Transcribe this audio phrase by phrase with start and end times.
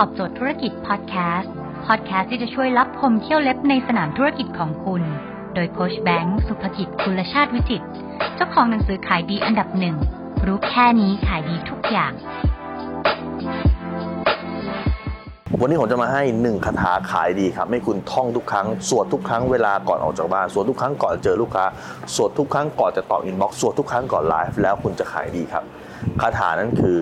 [0.00, 1.52] ตอบโจทย์ธุรกิจพอดแคสต์
[1.86, 5.02] พอดแคสต์ที่จะช่วยลับคมเขี้ยวเล็บในสนามธุรกิจของคุณ
[5.54, 7.82] โดยโค้ชแบงค์สุภกิจคุณชาติวิจิต
[8.34, 9.96] เจ้าของหนังสือขายดีอันดับหนึ่ง
[10.46, 12.12] รู้แค่นี้ขายดีทุกอย่าง
[15.60, 21.64] วันนี้ผมจะมาให้หนึ่งคาถาขายดีครับ ให้คุณท่องทุกครั้ง สวดทุกครั้งเวลาก่อนออกจากบ้าน สวดทุกครั้งก่อนเจอลูกค้า
[22.14, 25.64] สวดทุกครั้งก่อนจะตอบ inbox สวดทุกครั้งก่อนไลฟ์ แล้วคุณจะขายดีครับ
[26.20, 26.98] คาถานั้นคือ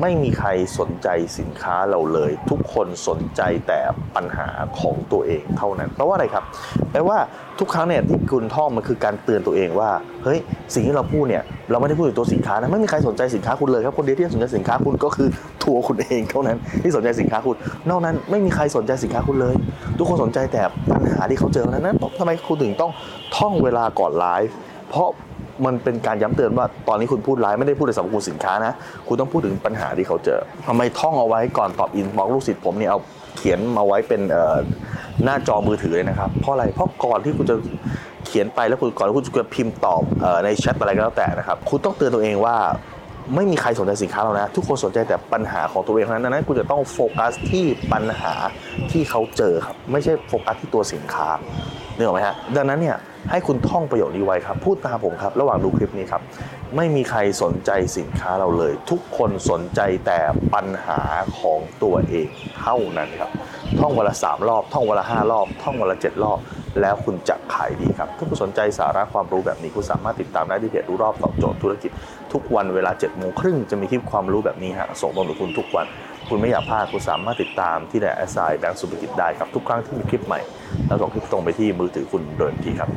[0.00, 0.48] ไม่มีใคร
[0.78, 1.08] สนใจ
[1.38, 3.80] สินค้าเราเลย ทุกคนสนใจแต่
[4.16, 4.48] ปัญหา
[4.80, 6.44] ของตัวเองเท่านั้นแปลว่าอะไรครับ
[6.92, 7.18] แปลว่า
[7.60, 9.90] ทุกครั้งเนี่ยที่คุณท่องมันคือการเตือนตัวเองว่า
[10.24, 10.38] เฮ้ย
[10.74, 15.28] สิ่งที่เราพูดเนี่ยเราไม่ได้พูดถึงตัวสินค้านะไม่มีใครสนใจสินค้าคุณเลยครับคนเดียวที่สนใจสินค้าคุณก็คือ
[15.64, 17.56] ตัวคุณเองเท่านั้นที่สนใจสินค้าคุณ
[17.90, 19.54] นอกนั้นไม่มีใครสนใจสินค้าคุณเลย
[19.98, 22.92] ทุกคนสนใจแต่ปัญหาที่เขาเจอเท่านั้นนั้นทำไมคุณถึงต้อง
[23.36, 24.54] ท่องเวลาก่อนไลฟ์
[24.90, 25.08] เพราะ
[25.66, 28.72] มันเป็นการย้ำเตือนว่าตอนนี้คุณพูดร้ายไม่ได้พูดในสรรพคุณสินค้านะ
[29.06, 33.00] คุณต้องพูดถึงปัญหาที่เขาเจอทำไมท่องเอาไว้ก่อนตอบอินบอกลูกศิษย์ผมเนี่ยเอา
[33.36, 34.20] เขียนมาไว้เป็น
[35.24, 37.56] หน้าจอมือถือเลยนะครับเพราะอะไรเพราะก่อนที่คุณจะ
[38.26, 40.02] เขียนไปแล้วคุณก่อนที่คุณจะพิมพ์ตอบ
[40.44, 42.56] ในแชทอะไรก็แล้วแต่นะครับคุณต้องเตือนตัวเองว่า
[43.34, 48.34] ไม่มีใครสนใจสินค้าเรานะ ทุกคนสนใจแต่ปัญหาของตัวเองเท่านั้นดังนั้นคุณจะต้องโฟกัสที่ปัญหา
[48.90, 51.28] ที่เขาเจอครับ ไม่ใช่โฟกัสที่ตัวสินค้า
[51.96, 52.96] นึกออกไหมฮะดังนั้นเนี่ย
[53.30, 56.22] ให้คุณท่องประโยคนี้ไว้ครับ พูดตามผมครับ ระหว่างดูคลิปนี้ครับ
[56.76, 60.20] ไม่มีใครสนใจสินค้าเราเลย ทุกคนสนใจแต่
[60.54, 61.00] ปัญหา
[61.38, 62.28] ของตัวเอง
[62.60, 63.30] เท่านั้นครับ
[63.80, 66.38] ท่องวันละสามรอบ ท่องวันละห้ารอบ ท่องวันละเจ็ดรอบ
[66.80, 71.90] แล้วคุณจะขายดีครับ ถ้าคุณสนใจสาระความรู้แบบนี้ คุณสามารถติดตามได้ที่เพจรู้รอบตอบโจทย์ธุรกิจ
[72.32, 75.86] ทุกวันเวลา7จ็ดโมงครึ่งจะมีคลิปความรู้แบบนี้ฮะส่งตรงถึงคุณทุกวัน
[76.28, 80.40] คุณไม่อยากพลาดคุณสามารถติดตามที่แดแอสไซแบงก์สุภกิจได้ครับทุกครั้งที่มีคลิปใหม่
[80.86, 82.90] แล้วส่งคลิปตรงไปที่มือถือคุณโดยทันทีครับ